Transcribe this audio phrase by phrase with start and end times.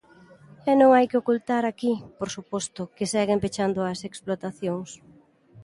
[0.69, 4.89] E non hai que ocultar aquí, por suposto, que seguen pechando as explotacións.